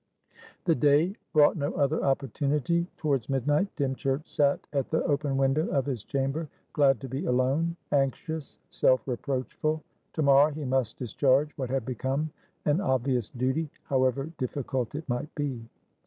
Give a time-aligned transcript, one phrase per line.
[0.65, 2.87] The day brought no other opportunity.
[2.97, 7.75] Towards midnight, Dymchurch sat at the open window of his chamber, glad to be alone,
[7.91, 9.83] anxious, self reproachful.
[10.13, 12.31] To morrow he must discharge what had become
[12.65, 15.63] an obvious duty, however difficult it might be.